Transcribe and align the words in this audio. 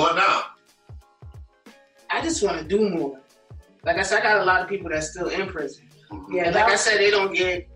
What 0.00 0.16
now? 0.16 0.44
I 2.08 2.22
just 2.22 2.42
want 2.42 2.56
to 2.56 2.64
do 2.64 2.88
more. 2.88 3.20
Like 3.84 3.98
I 3.98 4.02
said, 4.02 4.20
I 4.20 4.22
got 4.22 4.40
a 4.40 4.44
lot 4.46 4.62
of 4.62 4.68
people 4.68 4.88
that's 4.88 5.10
still 5.10 5.28
in 5.28 5.46
prison. 5.48 5.90
Yeah, 6.32 6.48
like 6.48 6.70
I 6.72 6.76
said, 6.76 6.96
they 7.00 7.10
don't 7.10 7.34
get 7.34 7.68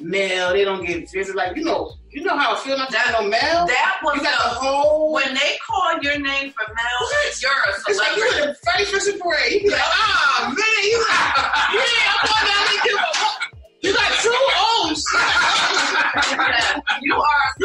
mail, 0.00 0.52
they 0.52 0.64
don't 0.64 0.86
get 0.86 1.10
visits. 1.10 1.34
Like 1.34 1.56
you 1.56 1.64
know, 1.64 1.92
you 2.10 2.22
know 2.22 2.36
how 2.36 2.54
I 2.54 2.58
feel 2.60 2.76
not 2.78 2.90
to 2.90 2.98
have 2.98 3.20
no 3.20 3.28
mail. 3.28 3.66
That 3.66 3.98
was 4.04 4.14
You 4.18 4.22
got 4.22 4.38
the 4.38 4.48
the 4.50 4.54
whole. 4.54 5.12
when 5.14 5.34
they 5.34 5.56
call 5.66 5.98
your 6.00 6.16
name 6.16 6.52
for 6.52 6.62
mail, 6.68 6.98
What? 7.00 7.42
you're 7.42 7.50
a 7.50 7.74
It's 7.88 7.98
like 7.98 8.16
you 8.16 8.22
celebrity. 8.30 8.42
in 8.42 8.48
the 8.50 8.54
Freddie 8.62 8.86
Christian 8.92 9.18
parade. 9.20 9.52
You 9.54 9.60
be 9.62 9.70
like, 9.70 9.80
ah 9.82 10.54
man, 10.54 10.84
you 10.86 10.98
yeah, 11.74 12.12
I'm 12.14 12.22
going 12.22 12.46
down 12.54 12.62
there. 12.70 12.82
give 12.86 12.98
a- 13.02 13.42
You 13.82 13.92
got 13.94 14.12
two 14.22 14.38
O's. 14.62 15.04
Yeah, 16.14 16.80
you 17.02 17.14
are 17.14 17.20
a 17.20 17.58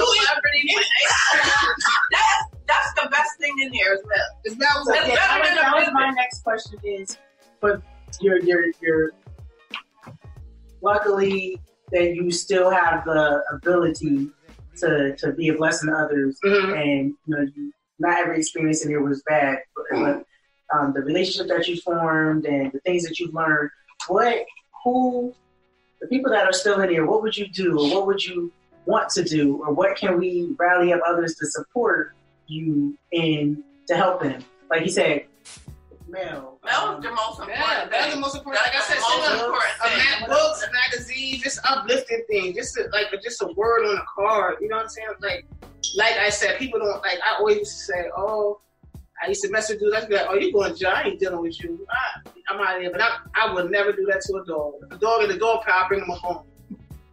is, 6.99 7.17
but 7.61 7.81
your 8.21 8.39
you're 8.39 9.11
Luckily, 10.81 11.59
that 11.91 12.15
you 12.15 12.31
still 12.31 12.69
have 12.69 13.03
the 13.05 13.43
ability 13.53 14.29
to 14.77 15.15
to 15.17 15.33
be 15.33 15.49
a 15.49 15.53
blessing 15.55 15.89
to 15.89 15.95
others, 15.95 16.39
Mhm. 16.45 16.81
and 16.81 17.13
you 17.25 17.35
know, 17.35 17.41
you, 17.53 17.73
not 17.99 18.17
every 18.19 18.37
experience 18.37 18.83
in 18.83 18.89
here 18.91 19.01
was 19.01 19.21
bad, 19.23 19.59
but, 19.75 19.85
but 19.91 20.25
um, 20.73 20.93
the 20.93 21.01
relationship 21.01 21.49
that 21.49 21.67
you 21.67 21.75
formed 21.81 22.45
and 22.45 22.71
the 22.71 22.79
things 22.81 23.03
that 23.03 23.19
you've 23.19 23.33
learned. 23.33 23.69
What 24.07 24.45
who 24.83 25.33
the 25.99 26.07
people 26.07 26.31
that 26.31 26.45
are 26.45 26.53
still 26.53 26.79
in 26.79 26.89
here? 26.89 27.05
What 27.05 27.21
would 27.23 27.35
you 27.37 27.47
do, 27.49 27.77
or 27.77 27.93
what 27.93 28.07
would 28.07 28.23
you 28.25 28.51
want 28.85 29.09
to 29.11 29.23
do, 29.23 29.57
or 29.61 29.73
what 29.73 29.97
can 29.97 30.17
we 30.17 30.55
rally 30.57 30.93
up 30.93 31.01
others 31.05 31.35
to 31.35 31.45
support 31.47 32.15
you 32.47 32.97
in 33.11 33.63
to 33.87 33.95
help 33.97 34.21
them? 34.21 34.41
Like 34.69 34.83
you 34.83 34.89
said, 34.91 35.25
Mel. 36.09 36.59
That 36.63 36.75
um, 36.75 36.95
was 36.95 37.03
the 37.03 37.11
most 37.11 37.39
important. 37.39 37.59
Yeah, 37.59 37.83
important 37.83 37.91
that's 37.91 38.13
the 38.13 38.19
most 38.19 38.35
important. 38.37 38.65
Like 38.65 38.75
I 38.75 38.81
said, 38.81 38.97
That's 38.97 39.17
most 39.17 39.29
a, 39.29 39.45
important 39.45 39.73
a 39.79 39.89
thing. 39.89 39.97
Mac 39.97 40.29
books, 40.29 40.65
magazine, 40.73 41.41
just 41.41 41.59
uplifting 41.65 42.23
things, 42.29 42.55
just 42.55 42.77
a, 42.77 42.89
like 42.91 43.07
just 43.23 43.41
a 43.41 43.47
word 43.55 43.85
on 43.85 43.97
a 43.97 44.05
card. 44.15 44.55
You 44.61 44.69
know 44.69 44.77
what 44.77 44.83
I'm 44.83 44.89
saying? 44.89 45.07
Like, 45.21 45.45
like 45.95 46.17
I 46.17 46.29
said, 46.29 46.57
people 46.57 46.79
don't 46.79 47.01
like. 47.01 47.19
I 47.25 47.37
always 47.39 47.57
used 47.57 47.71
to 47.71 47.83
say, 47.93 48.09
"Oh, 48.17 48.59
I 49.23 49.27
used 49.27 49.41
to 49.43 49.51
mess 49.51 49.69
with 49.69 49.79
dudes." 49.79 49.95
I'd 49.95 50.09
be 50.09 50.15
like, 50.15 50.27
"Oh, 50.29 50.35
you 50.35 50.51
going 50.51 50.73
to 50.73 50.77
jail? 50.79 50.93
I 50.95 51.03
ain't 51.03 51.19
dealing 51.19 51.41
with 51.41 51.61
you. 51.63 51.85
I, 51.89 52.29
I'm 52.49 52.59
out 52.59 52.75
of 52.75 52.81
here." 52.81 52.91
But 52.91 53.01
I, 53.01 53.17
I 53.35 53.53
would 53.53 53.71
never 53.71 53.91
do 53.91 54.05
that 54.11 54.21
to 54.21 54.37
a 54.37 54.45
dog. 54.45 54.73
A 54.91 54.97
dog 54.97 55.23
in 55.23 55.29
the 55.29 55.37
dog 55.37 55.63
pound, 55.63 55.85
I 55.85 55.87
bring 55.87 55.99
them 56.01 56.09
home. 56.09 56.45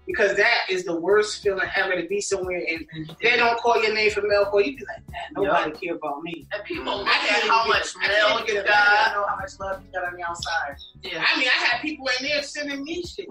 Because 0.06 0.36
that 0.36 0.60
is 0.70 0.84
the 0.84 0.94
worst 0.94 1.42
feeling 1.42 1.68
ever 1.76 2.00
to 2.00 2.06
be 2.06 2.20
somewhere 2.20 2.62
and 2.68 2.86
they 3.20 3.36
don't 3.36 3.58
call 3.58 3.82
your 3.82 3.92
name 3.92 4.10
for 4.12 4.22
mail 4.22 4.44
call. 4.46 4.60
You 4.60 4.76
be 4.76 4.84
like, 4.86 5.02
man, 5.10 5.20
nobody 5.32 5.72
care 5.86 5.96
about 5.96 6.22
me. 6.22 6.46
And 6.52 6.62
people 6.64 6.92
I 6.92 6.96
look 6.98 7.06
can't 7.08 7.42
at 7.44 7.50
how 7.50 7.60
even 7.60 7.68
much 7.70 7.94
get- 7.94 8.02
I 8.02 8.06
can't 8.14 8.28
mail 8.28 8.40
you 8.40 8.46
get 8.46 8.56
a 8.56 8.68
I 8.68 8.72
got. 8.72 9.14
know 9.16 9.26
how 9.26 9.36
much 9.36 9.50
love 9.58 9.82
you 9.84 9.92
got 9.92 10.08
on 10.08 10.16
the 10.16 10.22
outside. 10.22 10.76
Yeah. 11.02 11.24
I 11.26 11.38
mean, 11.38 11.48
I 11.48 11.64
had 11.66 11.80
people 11.82 12.06
in 12.20 12.26
there 12.26 12.42
sending 12.42 12.84
me 12.84 13.02
shit. 13.02 13.26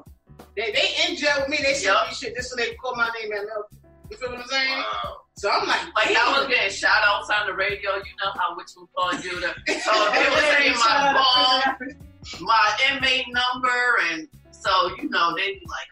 They 0.58 0.72
they 0.74 0.90
in 1.08 1.16
jail 1.16 1.36
with 1.40 1.50
me. 1.50 1.58
They 1.64 1.74
send 1.74 1.96
Yup. 1.96 2.08
me 2.10 2.14
shit 2.14 2.36
just 2.36 2.50
so 2.50 2.56
they 2.58 2.74
call 2.76 2.96
my 2.96 3.10
name 3.22 3.32
at 3.32 3.46
mail. 3.46 3.64
You 4.12 4.18
feel 4.18 4.30
what 4.32 4.40
I'm 4.42 4.48
saying? 4.48 4.78
Wow. 4.78 5.18
So 5.38 5.50
I'm 5.50 5.68
like, 5.68 5.82
Like 5.96 6.08
damn. 6.10 6.28
I 6.36 6.40
was 6.40 6.48
getting 6.48 6.72
shout 6.72 7.02
outs 7.06 7.30
on 7.30 7.48
the 7.48 7.54
radio, 7.54 7.92
you 7.96 8.14
know 8.24 8.32
how 8.38 8.56
which 8.58 8.68
one 8.76 8.88
called 8.96 9.24
you 9.24 9.32
to 9.40 9.48
so 9.80 9.92
they 10.12 10.30
were 10.30 10.46
saying 10.52 10.74
my 10.76 11.66
phone, 11.80 11.96
my 12.42 12.78
inmate 12.92 13.26
number 13.30 13.98
and 14.12 14.28
so 14.52 14.72
you 14.98 15.10
know 15.10 15.34
they 15.36 15.54
be 15.54 15.62
like, 15.68 15.88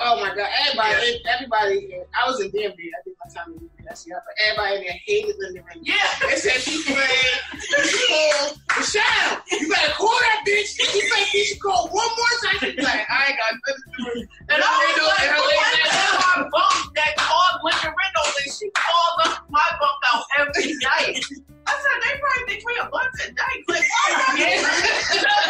Oh 0.00 0.20
my 0.20 0.34
god. 0.34 0.48
Oh 0.48 0.74
my 0.76 0.90
god! 0.92 0.96
Everybody, 0.96 1.22
everybody. 1.28 1.94
I 2.14 2.28
was 2.28 2.40
in 2.40 2.50
DMV. 2.50 2.74
I 2.74 3.00
did 3.04 3.14
my 3.16 3.30
time 3.32 3.52
in 3.52 3.58
DMV. 3.60 3.76
That's 3.86 4.06
yeah. 4.06 4.18
But 4.18 4.34
everybody 4.42 4.76
in 4.76 4.82
there 4.82 5.00
hated 5.06 5.36
Linda 5.38 5.62
Ring. 5.62 5.82
Yeah. 5.82 5.94
They 6.20 6.36
said 6.36 6.60
she 6.60 6.82
played. 6.82 7.38
She 7.62 8.06
called 8.10 8.58
Michelle. 8.76 9.42
You 9.50 9.68
better 9.70 9.92
call 9.94 10.10
that 10.10 10.44
bitch. 10.46 10.78
You 10.78 11.02
think 11.06 11.26
she 11.28 11.44
should 11.44 11.60
call 11.62 11.88
one 11.88 12.08
more 12.18 12.34
time. 12.42 12.58
She's 12.60 12.84
like, 12.84 13.06
I 13.08 13.30
ain't 13.30 13.38
got 13.38 13.54
nothing 13.54 13.82
to 13.82 13.90
do 13.96 14.02
with 14.06 14.22
it. 14.22 14.28
And 14.50 14.62
I 14.62 14.70
was 14.74 14.98
like, 15.06 15.30
who 15.30 15.42
is 15.46 15.90
that 15.94 16.34
my 16.36 16.42
bunk 16.50 16.94
that 16.98 17.12
called 17.16 17.62
Linda 17.62 17.94
Reynolds 17.94 18.36
and 18.42 18.52
she 18.52 18.66
calls 18.74 19.16
up 19.24 19.46
my 19.50 19.68
bunk 19.78 20.00
out 20.12 20.24
every 20.38 20.74
night? 20.82 21.22
I 21.66 21.72
said, 21.74 21.98
they 22.02 22.14
probably 22.18 22.44
think 22.46 22.62
we 22.66 22.78
a 22.78 22.88
bunch 22.90 23.14
of 23.26 23.34
dykes. 23.34 23.66
Like, 23.66 23.86
oh 23.86 24.14
why 24.18 25.42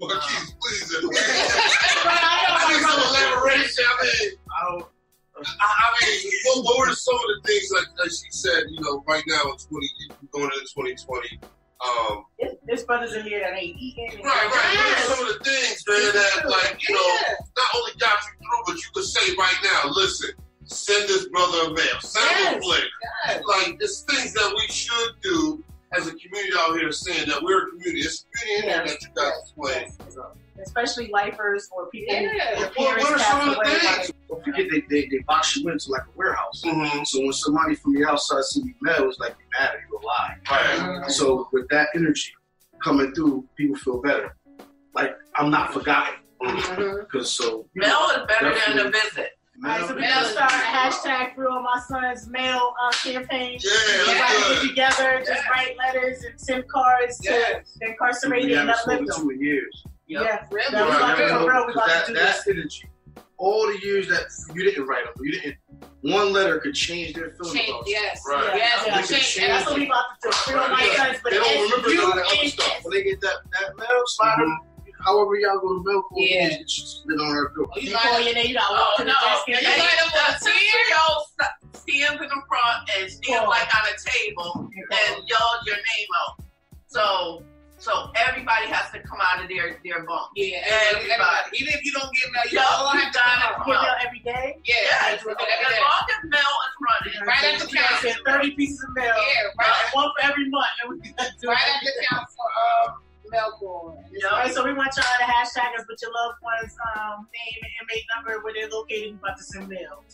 But 0.00 0.10
uh, 0.12 0.20
she's 0.20 0.54
pleasing. 0.60 1.10
I 2.06 2.72
need 2.72 2.82
some 2.82 3.00
elaboration. 3.00 3.84
I 3.88 4.02
mean, 4.02 4.38
I 4.50 4.70
don't. 4.70 4.86
I, 5.36 5.66
I 5.66 6.06
mean, 6.06 6.32
what, 6.46 6.64
what 6.64 6.88
were 6.88 6.94
some 6.94 7.14
of 7.14 7.20
the 7.22 7.48
things 7.48 7.70
like, 7.74 7.86
like 7.98 8.10
she 8.10 8.30
said? 8.30 8.64
You 8.70 8.80
know, 8.82 9.02
right 9.08 9.22
now 9.26 9.42
in 9.50 9.56
twenty 9.58 9.88
going 10.30 10.44
into 10.44 10.72
twenty 10.74 10.94
twenty. 10.94 11.40
Um, 11.84 12.24
There's- 12.38 12.56
There's 12.66 12.84
brothers 12.84 13.12
in 13.14 13.24
here 13.24 13.40
that 13.40 13.52
ain't 13.58 13.76
eating. 13.78 14.22
right, 14.24 14.24
right. 14.24 14.76
What 14.78 14.98
some 15.16 15.26
of 15.26 15.34
the 15.34 15.44
things, 15.44 15.84
man, 15.88 16.12
that 16.14 16.48
like 16.48 16.88
you 16.88 16.94
know 16.94 17.16
not 17.56 17.66
only 17.76 17.92
got 17.98 18.16
you 18.24 18.32
through, 18.38 18.62
but 18.66 18.76
you 18.76 18.88
could 18.94 19.04
say 19.04 19.34
right 19.36 19.56
now, 19.64 19.90
listen, 19.90 20.30
send 20.64 21.08
this 21.08 21.28
brother 21.28 21.58
a 21.70 21.74
mail, 21.74 22.00
send 22.00 22.24
him 22.30 22.46
a 22.46 22.50
Yes. 22.56 22.64
flick. 22.64 22.84
Yes. 23.26 23.42
Like 23.46 23.76
it's 23.80 24.02
things 24.02 24.32
that 24.34 24.54
we 24.56 24.66
should 24.72 25.10
do 25.20 25.64
as 25.96 26.06
a 26.06 26.14
community 26.14 26.52
out 26.58 26.78
here, 26.78 26.90
saying 26.92 27.28
that 27.28 27.42
we're 27.42 27.66
a 27.66 27.70
community. 27.70 28.00
It's 28.00 28.24
a 28.24 28.38
community 28.38 28.68
in 28.68 28.74
there 28.74 28.86
that 28.86 29.02
you 29.02 29.08
guys 29.14 29.32
explain. 29.42 30.24
Especially 30.62 31.08
lifers 31.08 31.68
or 31.72 31.88
people 31.90 32.14
Yeah. 32.14 32.20
their 32.22 32.70
What, 32.76 32.98
what 32.98 33.12
are 33.12 33.18
some 33.18 33.48
of 33.48 33.56
the 33.56 33.64
things? 33.64 34.12
Don't 34.28 34.44
forget 34.44 34.66
they, 34.70 34.80
they, 34.88 35.08
they 35.08 35.18
box 35.26 35.56
you 35.56 35.68
into 35.68 35.90
like 35.90 36.02
a 36.02 36.16
warehouse. 36.16 36.62
Mm-hmm. 36.64 37.04
So 37.04 37.20
when 37.20 37.32
somebody 37.32 37.74
from 37.74 37.94
the 37.94 38.08
outside 38.08 38.44
see 38.44 38.60
you 38.60 38.74
mad, 38.80 39.00
it's 39.00 39.18
like 39.18 39.34
you're 39.38 39.60
mad 39.60 39.74
or 39.74 39.80
you're 39.90 40.00
lie. 40.00 40.36
Right. 40.50 41.10
So 41.10 41.48
with 41.52 41.68
that 41.70 41.88
energy 41.94 42.32
coming 42.82 43.12
through, 43.14 43.46
people 43.56 43.76
feel 43.76 44.00
better. 44.00 44.36
Like 44.94 45.16
I'm 45.36 45.50
not 45.50 45.72
forgotten. 45.72 46.14
Because 46.40 47.30
so 47.30 47.66
you 47.74 47.80
Mail 47.82 48.10
is 48.16 48.26
better 48.28 48.54
than 48.66 48.86
a 48.86 48.90
visit. 48.90 49.30
All 49.62 49.70
right, 49.70 49.80
so 49.86 49.94
we're 49.94 50.00
gonna 50.00 50.24
start 50.28 50.50
a 50.52 50.54
hashtag 50.56 51.34
through 51.36 51.48
on 51.52 51.62
my 51.62 51.80
son's 51.86 52.28
mail 52.28 52.74
uh, 52.82 52.90
campaign. 53.04 53.58
Yeah, 53.62 53.70
Everybody 54.00 54.18
get 54.18 54.60
good. 54.62 54.68
together, 54.68 55.18
just 55.24 55.30
Yeah. 55.30 55.48
write 55.50 55.76
letters 55.78 56.24
and 56.24 56.40
send 56.40 56.68
cards 56.68 57.18
to 57.20 57.30
Yes. 57.30 57.76
the 57.80 57.88
incarcerated 57.90 58.50
we 58.50 58.56
and 58.56 58.68
haven't 58.68 58.80
uplift 58.94 59.16
them. 59.16 59.26
to 59.28 59.30
in 59.30 59.40
years. 59.40 59.84
Yep. 60.08 60.22
Yeah, 60.22 60.46
Really? 60.50 60.66
Yeah, 60.72 60.84
we 60.84 60.90
about 60.96 61.16
to 61.16 61.22
Right, 61.22 61.28
for 61.38 61.50
real. 61.52 61.66
We 61.66 61.72
about 61.72 61.86
that, 61.86 62.06
to 62.06 62.12
do 62.12 62.18
that 62.18 62.36
this. 62.44 62.48
energy, 62.48 62.90
all 63.38 63.66
the 63.68 63.78
years 63.80 64.08
that 64.08 64.26
you 64.54 64.64
didn't 64.64 64.86
write 64.86 65.04
them, 65.04 65.14
you 65.24 65.32
didn't. 65.40 65.56
One 66.02 66.32
letter 66.32 66.58
could 66.58 66.74
change 66.74 67.14
their 67.14 67.30
feeling 67.40 67.56
Change, 67.56 67.70
about 67.70 67.84
yes. 67.88 68.22
Right. 68.28 68.56
Yes. 68.56 68.82
Yeah. 68.86 68.98
it 68.98 69.06
change 69.06 69.38
Yeah. 69.38 69.56
That's 69.56 69.70
what 69.70 69.78
we 69.78 69.86
about 69.86 70.04
to 70.22 70.28
do. 70.28 70.32
Through 70.32 70.60
on 70.60 70.70
my 70.72 70.84
Yeah. 70.84 70.96
sons, 70.96 71.18
but 71.22 71.30
They 71.32 71.38
don't 71.38 71.62
remember 71.62 71.88
S 71.90 71.94
none 71.96 72.08
of 72.10 72.14
that 72.16 72.38
other 72.38 72.48
stuff. 72.48 72.78
When 72.84 72.94
they 72.94 73.02
get 73.04 73.20
that, 73.20 73.36
that 73.60 73.76
mail 73.78 74.02
slider, 74.06 74.46
however 75.04 75.36
y'all 75.36 75.58
go 75.60 75.78
to 75.78 75.82
mail 75.84 76.02
for, 76.08 76.18
Yeah. 76.18 76.48
it 76.58 76.68
just 76.68 77.02
spit 77.02 77.20
on 77.20 77.30
her 77.34 77.52
door. 77.54 77.66
Oh, 77.70 77.78
you 77.78 77.88
You 77.88 77.94
line 77.94 78.02
call 78.02 78.20
your 78.20 78.34
name, 78.34 78.46
you 78.48 78.54
got 78.54 78.68
to 78.68 78.74
Oh, 78.76 78.92
to 78.98 79.02
the 79.04 79.12
no. 79.12 79.14
desk 79.20 79.48
and 79.48 79.56
You 79.56 79.62
They- 79.62 79.78
line 79.78 79.88
say, 79.88 79.98
up 80.04 80.14
on 80.14 80.32
the 80.32 80.38
CEO 80.44 81.04
stands 81.74 82.22
in 82.22 82.28
the 82.28 82.42
front 82.48 82.90
and 82.96 83.10
stands 83.10 83.40
Cool. 83.40 83.48
like 83.48 83.68
on 83.74 83.82
a 83.88 83.96
table 84.10 84.50
and 84.72 85.28
yell 85.28 85.50
your 85.66 85.76
name 85.76 86.08
out. 86.24 86.40
So 86.86 87.44
so 87.76 88.08
everybody 88.16 88.64
has 88.72 88.88
to 88.92 88.98
come 89.00 89.18
out 89.20 89.42
of 89.42 89.48
their 89.50 89.76
their 89.84 90.04
bunk. 90.06 90.30
Yeah, 90.36 90.62
Everybody. 90.64 91.10
everybody. 91.10 91.58
Even 91.60 91.74
if 91.74 91.84
you 91.84 91.92
don't 91.92 92.08
get 92.16 92.32
mail, 92.32 92.42
you 92.50 92.60
all 92.60 92.88
have 92.88 93.12
to 93.12 93.18
come 93.18 93.28
come 93.28 93.42
out. 93.44 93.66
Give 93.66 93.74
out. 93.76 93.82
mail 93.82 93.96
every 94.06 94.18
day. 94.20 94.56
Yeah, 94.64 94.74
Yeah, 94.80 95.10
that's 95.10 95.24
what 95.26 95.36
as 95.36 95.44
they 95.44 95.76
do. 95.76 95.82
long 95.84 96.06
as 96.08 96.30
mail 96.30 96.54
is 96.64 96.74
running. 96.80 97.28
Right 97.28 97.44
at 97.44 97.60
the 97.60 97.76
counter. 97.76 98.16
30 98.24 98.50
pieces 98.52 98.82
of 98.88 98.94
mail. 98.94 99.04
Yeah, 99.12 99.42
Right, 99.58 99.68
right. 99.68 99.90
one 99.92 100.10
for 100.16 100.22
every 100.24 100.48
month. 100.48 100.66
And 100.80 100.90
we 101.02 101.12
gotta 101.12 101.30
do 101.42 101.48
Right 101.48 101.58
at 101.60 101.80
the 101.82 101.90
every 101.92 102.00
day. 102.00 102.16
Um, 102.16 103.03
counter 103.34 103.56
for 103.60 103.90
uh, 103.90 103.94
mail 103.94 104.00
call. 104.00 104.04
Yeah. 104.12 104.28
All 104.28 104.38
right, 104.38 104.54
so 104.54 104.64
we 104.64 104.72
want 104.72 104.90
y'all 104.96 105.04
to 105.18 105.24
hashtag 105.24 105.74
us 105.78 105.84
with 105.88 105.98
your 106.02 106.12
loved 106.12 106.38
one's 106.42 106.74
um, 106.96 107.26
name 107.34 107.58
and 107.62 107.72
inmate 107.82 108.04
number 108.14 108.42
where 108.42 108.52
they're 108.54 108.68
located. 108.68 109.12
We 109.12 109.18
about 109.18 109.36
to 109.36 109.42
send 109.44 109.68
mail. 109.68 110.04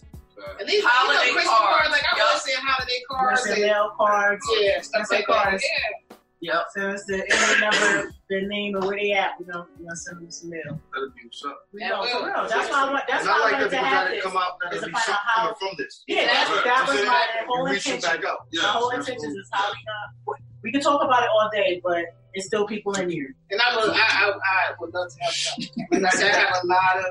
At 0.58 0.66
least 0.66 0.86
Holiday 0.88 1.26
you 1.28 1.34
know, 1.36 1.40
Christmas 1.40 1.58
cards. 1.58 1.76
cards. 1.76 1.90
Like 1.92 2.04
I 2.08 2.16
Yup. 2.16 2.26
always 2.26 2.42
say, 2.42 2.52
holiday 2.56 2.98
We're 3.10 3.16
cards. 3.16 3.42
send 3.44 3.60
mail 3.60 3.92
cards. 3.98 4.44
Yeah, 4.60 4.80
stuff 4.80 5.06
like 5.10 5.26
cards. 5.26 5.62
Yeah. 5.62 6.16
Yep. 6.42 6.62
Send 6.72 6.86
us 6.96 7.04
the 7.04 7.16
inmate 7.20 7.60
number, 7.60 8.14
their 8.30 8.48
name, 8.48 8.74
and 8.76 8.84
where 8.86 8.96
they 8.96 9.12
at. 9.12 9.32
We're 9.38 9.52
gonna, 9.52 9.66
we're 9.76 9.84
gonna 9.84 9.96
send 9.96 10.16
them 10.22 10.30
some 10.30 10.48
mail. 10.48 10.80
That'd 10.94 11.12
be 11.14 11.20
what's 11.28 11.44
up. 11.44 11.58
We 11.74 11.80
Yeah, 11.82 11.88
know, 11.90 12.06
for 12.08 12.24
real. 12.24 12.48
That's 12.48 12.70
why 12.72 12.88
I 12.88 12.90
want. 12.90 13.04
That's 13.06 13.26
why 13.26 13.32
I 13.36 13.38
like 13.44 13.52
wanted 13.52 13.70
that 13.72 13.80
to 13.80 13.86
have 13.86 14.08
this. 14.08 14.22
come 14.24 14.36
out 14.38 14.56
is 14.72 14.80
that'll 14.80 14.86
be 14.88 14.92
find 14.92 14.96
out 14.96 15.04
something 15.04 15.20
how- 15.28 15.54
from 15.60 15.68
this. 15.76 16.04
Yeah, 16.08 16.26
that's, 16.32 16.48
Right. 16.50 16.64
that 16.64 16.88
was 16.88 16.98
So 17.00 17.04
my 17.04 17.26
then 17.36 17.44
whole 17.46 17.68
you 17.68 17.74
reach 17.74 17.84
them 17.84 17.94
intention. 17.96 18.20
back 18.22 18.30
out. 18.32 18.38
Yeah. 18.50 18.62
My 18.62 18.68
whole 18.80 18.90
intention 18.96 19.30
is 19.36 19.48
how 19.52 19.68
we 19.68 19.76
not. 19.84 20.40
We 20.62 20.72
can 20.72 20.80
talk 20.80 21.02
about 21.02 21.22
it 21.22 21.28
all 21.30 21.48
day, 21.52 21.80
but 21.82 22.04
it's 22.34 22.46
still 22.46 22.66
people 22.66 22.92
in 22.94 23.10
here. 23.10 23.34
And 23.50 23.60
I 23.60 23.76
would, 23.76 23.90
I, 23.90 23.96
I, 23.96 24.30
I 24.30 24.72
would 24.78 24.92
love 24.94 25.10
to 25.10 25.24
have 25.24 25.32
some. 25.32 25.64
Like 25.90 26.04
I 26.04 26.26
I 26.28 26.32
have 26.32 26.54
a 26.62 26.66
lot 26.66 26.96
of 26.98 27.04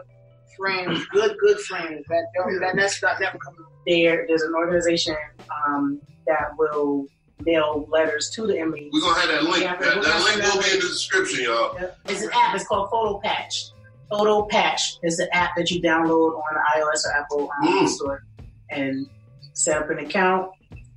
friends, 0.57 1.06
good, 1.12 1.36
good 1.40 1.60
friends 1.62 2.06
that 2.10 2.25
don't, 2.36 2.60
that 2.60 2.75
that's 2.75 3.01
not 3.01 3.19
never 3.19 3.38
come 3.38 3.56
out. 3.60 3.72
There, 3.88 4.25
there's 4.28 4.44
an 4.44 4.54
organization 4.56 5.16
um, 5.68 6.00
that 6.28 6.51
will 6.57 7.07
mail 7.42 7.88
letters 7.90 8.30
to 8.36 8.46
the 8.46 8.60
inmates. 8.60 8.90
We're 8.94 9.01
gonna 9.01 9.19
have 9.19 9.30
that 9.30 9.44
link. 9.44 9.63
Yeah, 9.63 9.75
that, 9.78 9.95
we're 9.95 10.04
that 10.04 10.24
link 10.24 10.54
will 10.54 10.62
be 10.62 10.69
in 10.69 10.75
the 10.75 10.88
description, 10.88 11.44
y'all. 11.45 11.75
It's 12.06 12.22
an 12.22 12.30
app. 12.34 12.56
It's 12.56 12.68
called 12.68 12.90
Photo 12.92 13.19
Patch. 13.19 13.72
Photo 14.10 14.45
Patch 14.45 14.98
is 15.04 15.19
an 15.19 15.28
app 15.34 15.52
that 15.56 15.72
you 15.72 15.81
download 15.81 16.36
on 16.36 16.44
the 16.54 16.80
iOS 16.81 17.06
or 17.06 17.18
Apple 17.18 17.50
um, 17.62 17.86
Mm. 17.86 17.88
store, 17.88 18.24
and 18.69 19.07
set 19.54 19.78
up 19.81 19.90
an 19.90 20.00
account, 20.00 20.52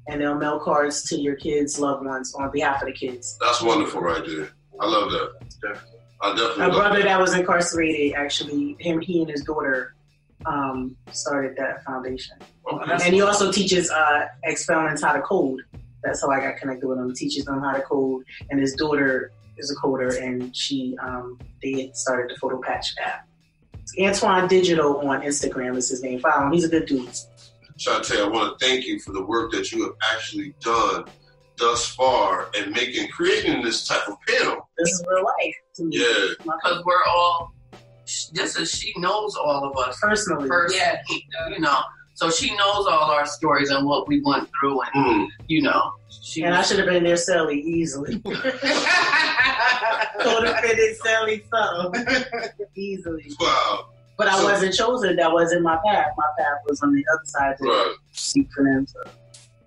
and 0.09 0.21
they'll 0.21 0.37
mail 0.37 0.59
cards 0.59 1.03
to 1.09 1.17
your 1.21 1.37
kids' 1.37 1.79
loved 1.79 2.05
ones 2.05 2.35
on 2.35 2.51
behalf 2.51 2.83
of 2.83 2.87
the 2.87 2.93
kids. 2.93 3.39
That's 3.41 3.63
wonderful 3.63 4.01
right 4.01 4.25
there. 4.27 4.51
I 4.81 4.87
love 4.87 5.11
that. 5.11 5.33
Definitely. 5.63 5.99
I 6.21 6.31
definitely 6.31 6.59
My 6.59 6.67
love 6.67 6.77
brother 6.77 6.99
that. 6.99 7.05
that 7.05 7.21
was 7.21 7.35
incarcerated, 7.35 8.15
actually, 8.15 8.77
him, 8.79 9.01
he 9.01 9.23
and 9.23 9.31
his 9.31 9.43
daughter 9.43 9.95
um, 10.47 10.97
started 11.13 11.57
that 11.57 11.85
foundation. 11.85 12.37
Okay. 12.73 12.93
And 12.93 13.15
he 13.15 13.23
also 13.23 13.51
teaches 13.51 13.91
uh, 13.91 14.27
ex-felons 14.45 15.03
how 15.03 15.13
to 15.13 15.23
code. 15.23 15.63
That's 16.03 16.23
how 16.23 16.31
I 16.31 16.41
got 16.41 16.57
connected 16.57 16.87
with 16.87 16.99
him. 16.99 17.09
He 17.11 17.15
teaches 17.15 17.45
them 17.45 17.61
how 17.61 17.73
to 17.73 17.83
code, 17.83 18.25
and 18.51 18.61
his 18.61 18.75
daughter 18.75 19.33
is 19.57 19.71
a 19.71 19.77
coder, 19.77 20.21
and 20.21 20.55
she 20.57 20.97
um, 21.01 21.39
they 21.63 21.91
started 21.95 22.35
the 22.35 22.39
photo 22.41 22.61
patch 22.61 22.95
app. 23.05 23.29
Antoine 24.01 24.49
Digital 24.49 24.97
on 25.09 25.23
Instagram 25.23 25.77
is 25.77 25.89
his 25.91 26.03
name. 26.03 26.19
Follow 26.21 26.47
him. 26.47 26.53
He's 26.53 26.65
a 26.65 26.69
good 26.69 26.87
dude. 26.87 27.09
Shantae, 27.87 28.21
I 28.23 28.29
want 28.29 28.59
to 28.59 28.65
thank 28.65 28.85
you 28.87 28.99
for 29.01 29.13
the 29.13 29.23
work 29.25 29.51
that 29.53 29.73
you 29.73 29.83
have 29.85 29.95
actually 30.15 30.55
done 30.61 31.05
thus 31.59 31.87
far 31.89 32.49
and 32.57 32.71
making, 32.73 33.09
creating 33.09 33.63
this 33.63 33.87
type 33.87 34.07
of 34.09 34.17
panel. 34.29 34.69
This 34.79 34.89
is 34.89 35.05
real 35.09 35.25
life 35.25 35.55
to 35.75 35.85
me. 35.85 35.99
Yeah. 35.99 36.35
Because 36.39 36.85
we're 36.85 37.05
all, 37.09 37.53
This 38.33 38.57
is 38.57 38.71
she 38.71 38.93
knows 38.99 39.37
all 39.37 39.65
of 39.71 39.77
us 39.77 39.99
Personally, 40.01 40.49
first, 40.49 40.77
Yeah. 40.77 41.03
you 41.51 41.59
know. 41.61 41.81
So 42.15 42.31
she 42.31 42.55
knows 42.57 42.87
all 42.87 43.11
our 43.11 43.27
stories 43.27 43.71
and 43.71 43.87
what 43.87 44.07
we 44.07 44.21
went 44.23 44.49
through, 44.61 44.83
and 44.95 45.07
Mm. 45.07 45.29
you 45.49 45.63
know, 45.63 45.93
she. 46.23 46.43
and 46.43 46.55
I 46.55 46.63
should 46.63 46.79
have 46.79 46.87
been 46.89 47.05
there, 47.05 47.17
Sally, 47.17 47.59
easily. 47.61 48.19
Codependent 50.21 50.97
Sally 51.03 51.43
Subtle, 51.51 51.93
easily. 52.77 53.31
Wow. 53.41 53.87
But 54.23 54.31
I 54.35 54.39
So- 54.39 54.45
wasn't 54.53 54.73
chosen. 54.75 55.17
That 55.17 55.33
wasn't 55.33 55.63
my 55.63 55.79
path. 55.85 56.07
My 56.17 56.25
path 56.39 56.59
was 56.69 56.81
on 56.81 56.95
the 56.95 57.05
other 57.13 57.25
side 57.25 57.57
to 57.59 57.65
Right. 57.65 57.95
seek 58.13 58.47
for 58.55 58.63
them. 58.63 58.87
So. 58.87 59.01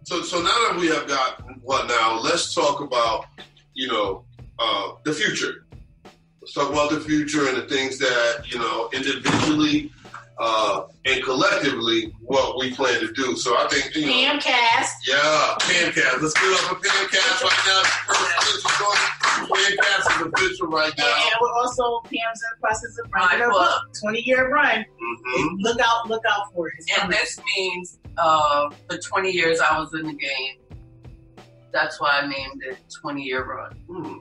So, 0.05 0.21
so 0.21 0.37
now 0.41 0.57
that 0.69 0.77
we 0.79 0.87
have 0.87 1.07
got 1.09 1.41
what 1.61 1.87
now, 1.87 2.19
let's 2.21 2.53
talk 2.55 2.79
about, 2.79 3.25
you 3.73 3.89
know, 3.89 4.23
uh, 4.57 4.91
the 5.03 5.11
future. 5.11 5.65
Let's 6.41 6.53
talk 6.53 6.69
about 6.69 6.91
the 6.91 7.01
future 7.01 7.49
and 7.49 7.57
the 7.57 7.63
things 7.63 7.97
that, 7.99 8.43
you 8.47 8.57
know, 8.59 8.89
individually 8.93 9.91
uh, 10.39 10.83
and 11.05 11.21
collectively 11.23 12.13
what 12.21 12.57
we 12.57 12.73
plan 12.73 12.99
to 13.01 13.11
do. 13.11 13.35
So 13.35 13.57
I 13.57 13.67
think, 13.67 13.93
you 13.95 14.05
know, 14.05 14.13
Pamcast. 14.13 14.91
yeah, 15.05 15.55
Pamcast. 15.59 16.21
Let's 16.21 16.33
give 16.33 16.49
it 16.51 16.59
up 16.63 16.69
for 16.69 16.75
Pamcast 16.75 17.43
right 17.43 17.63
now. 17.67 19.24
First 19.47 19.69
official. 19.69 19.83
Pamcast 19.83 20.21
is 20.27 20.33
official 20.33 20.67
right 20.67 20.93
now. 20.97 21.03
And 21.05 21.35
we're 21.41 21.53
also 21.53 21.99
Pam's 22.01 22.13
in 22.43 22.49
the 22.55 22.59
process 22.61 22.97
of 23.03 23.11
writing 23.11 23.41
a 23.45 23.49
well- 23.49 23.81
book, 23.85 23.93
20 24.01 24.21
year 24.21 24.49
run. 24.51 24.85
hmm 24.99 25.55
Look 25.59 25.79
out, 25.79 26.07
look 26.09 26.23
out 26.29 26.53
for 26.53 26.67
it. 26.67 26.73
It's 26.79 26.91
and 26.91 27.01
coming. 27.03 27.17
this 27.17 27.39
means 27.57 27.99
uh, 28.17 28.69
the 28.89 28.97
20 28.97 29.31
years 29.31 29.59
I 29.59 29.77
was 29.79 29.93
in 29.93 30.07
the 30.07 30.13
game. 30.13 30.55
That's 31.71 31.99
why 31.99 32.19
I 32.21 32.27
named 32.27 32.63
it 32.63 32.77
20 33.01 33.21
year 33.21 33.43
run. 33.45 33.73
Hmm. 33.89 34.17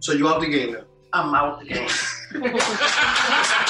So 0.00 0.12
you 0.12 0.28
out 0.28 0.40
the 0.40 0.48
game 0.48 0.72
now? 0.72 0.80
I'm 1.12 1.34
out 1.34 1.60
the 1.60 1.66
game. 1.66 1.88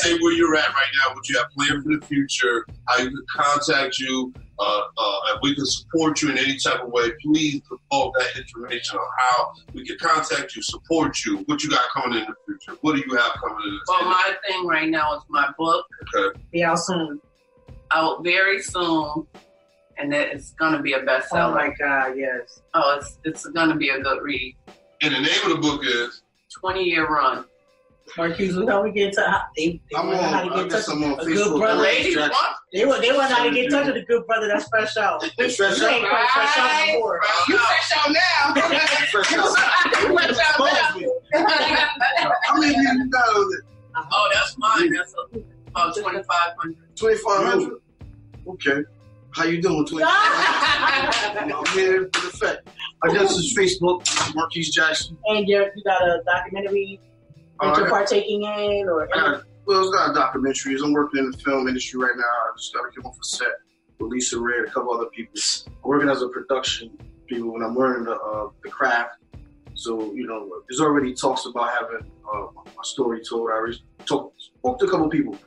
say 0.00 0.18
where 0.18 0.32
you're 0.32 0.54
at 0.56 0.68
right 0.68 0.92
now, 1.08 1.14
what 1.14 1.28
you 1.28 1.36
have 1.38 1.46
planned 1.56 1.82
for 1.84 1.96
the 1.98 2.06
future, 2.06 2.66
how 2.88 2.98
you 3.02 3.10
can 3.10 3.24
contact 3.34 3.98
you, 3.98 4.32
uh, 4.58 4.62
uh, 4.98 5.20
and 5.30 5.38
we 5.42 5.54
can 5.54 5.64
support 5.66 6.20
you 6.22 6.30
in 6.30 6.38
any 6.38 6.56
type 6.56 6.80
of 6.82 6.90
way. 6.90 7.10
Please 7.22 7.60
promote 7.62 8.14
that 8.18 8.36
information 8.38 8.98
on 8.98 9.06
how 9.18 9.52
we 9.72 9.84
can 9.86 9.96
contact 9.98 10.54
you, 10.56 10.62
support 10.62 11.24
you, 11.24 11.38
what 11.46 11.62
you 11.62 11.70
got 11.70 11.88
coming 11.90 12.18
in 12.18 12.26
the 12.26 12.34
future. 12.46 12.78
What 12.82 12.96
do 12.96 13.02
you 13.06 13.14
have 13.16 13.32
coming 13.42 13.66
in 13.68 13.74
the 13.74 13.80
Well, 13.88 14.04
my 14.04 14.34
thing 14.46 14.66
right 14.66 14.88
now 14.88 15.14
is 15.16 15.22
my 15.28 15.50
book 15.58 15.86
Okay. 16.14 16.38
Be 16.52 16.62
out 16.64 16.78
soon. 16.78 17.20
out 17.92 18.22
very 18.22 18.62
soon, 18.62 19.26
and 19.98 20.14
it- 20.14 20.32
it's 20.32 20.52
gonna 20.52 20.80
be 20.80 20.92
a 20.92 21.00
bestseller. 21.02 21.32
Oh 21.32 21.52
bestseller. 21.52 21.54
my 21.54 21.74
God, 21.78 22.16
yes. 22.16 22.60
Oh, 22.74 22.98
it's 22.98 23.18
it's 23.24 23.46
gonna 23.46 23.76
be 23.76 23.88
a 23.90 24.00
good 24.00 24.22
read. 24.22 24.56
And 25.02 25.14
the 25.14 25.20
name 25.20 25.42
of 25.44 25.50
the 25.50 25.56
book 25.56 25.80
is 25.84 26.22
Twenty 26.60 26.84
year 26.84 27.06
run. 27.08 27.44
Marquise, 28.16 28.54
look 28.54 28.68
how 28.68 28.82
we 28.82 28.90
get 28.92 29.12
to 29.14 29.20
how 29.22 29.42
they, 29.56 29.80
they 29.90 29.96
I'm 29.96 30.06
wanna 30.08 30.20
know 30.20 30.28
how 30.28 30.42
to 30.42 30.50
I 30.50 30.54
get 30.56 30.62
in 30.64 30.68
guess 30.68 30.86
touch. 30.86 30.94
I'm 30.96 31.02
A 31.12 31.16
good 31.16 31.26
Facebook. 31.38 31.58
brother. 31.58 31.82
Lady, 31.82 32.14
Jackson. 32.14 32.44
They 32.72 32.84
want 32.84 33.02
they 33.02 33.12
want 33.12 33.30
how 33.32 33.44
to 33.44 33.50
get 33.50 33.64
in 33.66 33.70
touch 33.70 33.86
with 33.86 33.96
a 33.96 34.02
good 34.02 34.26
brother 34.26 34.48
that's 34.48 34.68
fresh 34.68 34.96
out. 34.96 35.22
Fresh 35.36 35.58
You 35.58 35.64
out. 35.66 35.82
ain't 35.82 36.08
quite 36.08 36.28
fresh 36.34 36.58
out 36.58 36.86
no 36.88 36.98
more. 36.98 37.20
You 37.48 37.56
fresh 37.58 37.92
out 37.96 38.10
now. 38.12 38.54
Fresh 39.10 39.32
out. 39.34 39.56
You 40.00 40.16
fresh 40.16 40.38
out 40.38 40.58
now. 40.58 42.32
How 42.42 42.56
many 42.58 42.74
people 42.74 42.92
you 42.94 43.10
got 43.10 43.28
on 43.28 43.52
it? 43.54 43.64
Oh, 44.12 44.30
that's 44.32 44.56
mine. 44.58 44.92
That's 44.92 45.14
a, 45.14 45.38
about 45.68 45.96
twenty 45.96 46.22
five 46.24 46.52
hundred. 46.58 46.76
2,500. 46.96 47.78
Okay. 48.48 48.82
How 49.32 49.44
you 49.44 49.62
doing, 49.62 49.86
2,500? 49.86 51.52
I'm 51.52 51.66
here 51.78 52.10
for 52.12 52.26
the 52.26 52.36
fact. 52.36 52.68
I 53.02 53.12
guess 53.12 53.38
it's 53.38 53.56
Facebook, 53.56 54.04
Marquise 54.34 54.70
Jackson. 54.70 55.16
and 55.26 55.46
you're, 55.48 55.70
you 55.74 55.82
got 55.84 56.02
a 56.02 56.20
documentary 56.26 57.00
Uh, 57.02 57.06
that 57.60 57.76
I 57.76 57.78
you're 57.78 57.88
partaking 57.88 58.42
in, 58.42 58.88
or 58.88 59.06
got, 59.06 59.44
well, 59.66 59.82
it's 59.82 59.92
not 59.92 60.10
a 60.10 60.14
documentary. 60.14 60.76
I'm 60.82 60.92
working 60.92 61.20
in 61.24 61.30
the 61.30 61.38
film 61.38 61.68
industry 61.68 62.00
right 62.00 62.16
now. 62.16 62.22
I 62.22 62.56
just 62.56 62.74
got 62.74 62.82
to 62.82 62.90
come 62.94 63.06
off 63.06 63.18
a 63.20 63.24
set 63.24 63.48
with 63.98 64.10
Lisa 64.10 64.38
Red, 64.38 64.66
a 64.66 64.70
couple 64.70 64.92
other 64.92 65.06
people. 65.06 65.34
I'm 65.66 65.72
working 65.84 66.08
as 66.08 66.22
a 66.22 66.28
production 66.28 66.96
people, 67.26 67.54
and 67.54 67.64
I'm 67.64 67.76
learning 67.76 68.04
the, 68.04 68.16
uh, 68.16 68.48
the 68.62 68.70
craft. 68.70 69.16
So, 69.74 70.12
you 70.12 70.26
know, 70.26 70.50
there's 70.68 70.80
already 70.80 71.14
talks 71.14 71.46
about 71.46 71.70
having 71.70 72.10
uh, 72.32 72.46
a 72.46 72.84
story 72.84 73.22
told. 73.26 73.50
I 73.50 73.54
already 73.54 73.82
talk, 74.04 74.32
spoke 74.38 74.78
to 74.80 74.86
a 74.86 74.90
couple 74.90 75.08
people. 75.08 75.38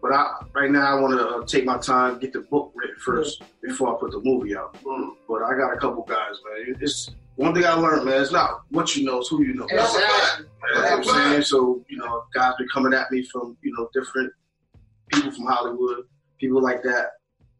But 0.00 0.12
I, 0.12 0.44
right 0.54 0.70
now, 0.70 0.96
I 0.96 1.00
want 1.00 1.18
to 1.18 1.26
uh, 1.26 1.44
take 1.44 1.64
my 1.64 1.78
time, 1.78 2.18
get 2.18 2.32
the 2.32 2.40
book 2.40 2.72
written 2.74 2.96
first 2.98 3.42
before 3.62 3.96
I 3.96 3.98
put 3.98 4.12
the 4.12 4.20
movie 4.20 4.56
out. 4.56 4.74
Mm. 4.82 5.10
But 5.28 5.42
I 5.42 5.56
got 5.56 5.72
a 5.72 5.76
couple 5.76 6.02
guys, 6.04 6.36
man. 6.44 6.76
It's 6.80 7.10
one 7.38 7.54
thing 7.54 7.64
I 7.64 7.72
learned, 7.74 8.04
man. 8.04 8.20
It's 8.20 8.32
not 8.32 8.62
what 8.70 8.96
you 8.96 9.04
know, 9.06 9.18
it's 9.20 9.28
who 9.28 9.42
you 9.44 9.54
know. 9.54 9.66
That's 9.70 9.94
a. 9.94 9.98
You 9.98 10.74
know 10.74 10.80
what 10.82 10.92
I'm 10.92 11.04
saying? 11.04 11.42
So, 11.42 11.84
you 11.88 11.96
know, 11.96 12.24
guys 12.34 12.54
been 12.58 12.66
coming 12.74 12.92
at 12.92 13.10
me 13.12 13.22
from, 13.22 13.56
you 13.62 13.72
know, 13.78 13.88
different 13.94 14.32
people 15.12 15.30
from 15.30 15.46
Hollywood, 15.46 16.04
people 16.40 16.60
like 16.60 16.82
that, 16.82 17.06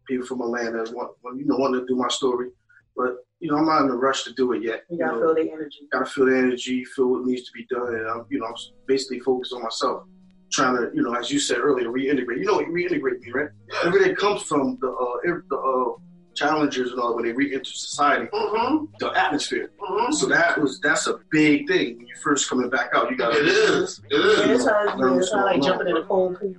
people 0.08 0.26
from 0.26 0.40
Atlanta, 0.40 0.84
want, 0.92 1.12
you 1.38 1.46
know, 1.46 1.56
wanting 1.56 1.80
to 1.80 1.86
do 1.86 1.94
my 1.94 2.08
story. 2.08 2.48
But, 2.96 3.19
you 3.38 3.50
know, 3.50 3.56
I'm 3.58 3.66
not 3.66 3.82
in 3.82 3.90
a 3.90 3.94
rush 3.96 4.25
to 4.25 4.32
do 4.34 4.52
it 4.52 4.62
yet. 4.64 4.82
you 4.90 4.98
You 4.98 5.04
gotta 5.04 5.20
know, 5.20 5.26
feel 5.34 5.44
the 5.46 5.52
energy. 5.52 5.78
gotta 5.92 6.06
feel 6.06 6.26
the 6.26 6.36
energy, 6.36 6.84
feel 6.84 7.06
what 7.12 7.25
needs 7.25 7.44
to 7.44 7.52
be 7.54 7.64
done, 7.70 7.94
and 7.94 8.06
I'm, 8.08 8.26
you 8.30 8.40
know, 8.40 8.47
I'm 8.47 8.54
basically 8.88 9.20
focused 9.20 9.52
on 9.52 9.62
myself, 9.62 10.02
trying 10.50 10.76
to, 10.76 10.90
you 10.92 11.02
know, 11.02 11.14
as 11.14 11.30
you 11.30 11.38
said 11.38 11.58
earlier, 11.58 11.88
reintegrate. 11.88 12.38
You 12.40 12.47
know, 12.47 12.58
reintegrate 12.58 13.20
me, 13.20 13.30
right? 13.32 13.49
Everything 13.85 14.16
comes 14.16 14.42
from 14.42 14.76
the 14.80 14.88
uh, 14.90 15.38
the 15.49 15.56
uh, 15.56 15.92
challengers 16.38 16.90
and 16.92 17.00
all 17.00 17.14
when 17.16 17.25
they 17.25 17.33
re-enter 17.33 17.71
society, 17.71 18.26
Mm-hmm. 18.33 18.85
the 19.00 19.11
atmosphere. 19.12 19.71
Mm-hmm. 19.80 20.12
So 20.12 20.26
that 20.26 20.61
was 20.61 20.80
that's 20.80 21.07
a 21.07 21.18
big 21.30 21.66
thing 21.68 21.99
when 21.99 22.07
you're 22.07 22.16
first 22.18 22.49
coming 22.49 22.71
back 22.71 22.90
out. 22.95 23.11
You 23.11 23.16
got 23.16 23.35
it 23.35 23.47
is 23.47 24.00
it 24.11 24.14
is. 24.14 24.38
Yeah, 24.47 24.54
it's 24.54 24.66
hard, 24.66 24.99
Learn 24.99 25.18
it's 25.18 25.33
hard 25.33 25.45
like 25.47 25.62
jumping 25.62 25.88
in 25.88 25.95
going 25.95 26.04
a 26.04 26.07
cold 26.07 26.38
pool. 26.40 26.54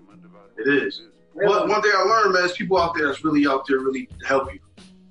It 0.58 0.68
is. 0.68 1.04
But 1.36 1.70
one 1.70 1.82
thing 1.82 1.92
I 1.96 2.04
learned, 2.04 2.34
man, 2.34 2.44
is 2.44 2.52
people 2.52 2.78
out 2.78 2.94
there 2.96 3.08
that's 3.08 3.24
really 3.24 3.48
out 3.48 3.66
there 3.68 3.80
really 3.80 4.08
to 4.20 4.26
help 4.28 4.54
you. 4.54 4.60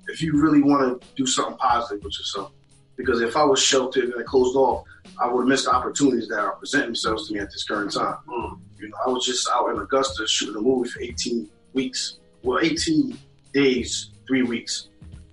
If 0.07 0.21
you 0.21 0.39
really 0.39 0.61
want 0.61 1.01
to 1.01 1.07
do 1.15 1.25
something 1.25 1.57
positive 1.57 2.03
with 2.03 2.13
yourself. 2.13 2.51
Because 2.97 3.21
if 3.21 3.37
I 3.37 3.43
was 3.45 3.61
sheltered 3.63 4.09
and 4.09 4.25
closed 4.25 4.57
off, 4.57 4.85
I 5.21 5.27
would 5.31 5.41
have 5.41 5.47
missed 5.47 5.65
the 5.65 5.71
opportunities 5.71 6.27
that 6.27 6.39
are 6.39 6.55
presenting 6.57 6.89
themselves 6.89 7.27
to 7.27 7.33
me 7.33 7.39
at 7.39 7.49
this 7.49 7.63
current 7.63 7.93
time. 7.93 8.17
Mm. 8.27 8.59
You 8.77 8.89
know, 8.89 8.97
I 9.05 9.09
was 9.09 9.25
just 9.25 9.49
out 9.49 9.69
in 9.69 9.79
Augusta 9.79 10.27
shooting 10.27 10.57
a 10.57 10.61
movie 10.61 10.89
for 10.89 11.01
18 11.01 11.49
weeks. 11.73 12.17
Well, 12.43 12.59
18 12.61 13.17
days, 13.53 14.11
three 14.29 14.43
weeks, 14.43 14.89